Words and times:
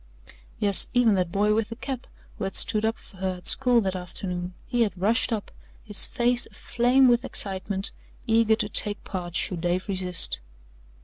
Yes, 0.57 0.87
even 0.95 1.13
that 1.13 1.31
boy 1.31 1.53
with 1.53 1.69
the 1.69 1.75
cap 1.75 2.07
who 2.39 2.45
had 2.45 2.55
stood 2.55 2.83
up 2.85 2.97
for 2.97 3.17
her 3.17 3.35
at 3.37 3.45
school 3.45 3.81
that 3.81 3.95
afternoon 3.95 4.55
he 4.65 4.81
had 4.81 4.99
rushed 4.99 5.31
up, 5.31 5.51
his 5.83 6.07
face 6.07 6.47
aflame 6.47 7.07
with 7.07 7.23
excitement, 7.23 7.91
eager 8.25 8.55
to 8.55 8.67
take 8.67 9.03
part 9.03 9.35
should 9.35 9.61
Dave 9.61 9.87
resist. 9.87 10.39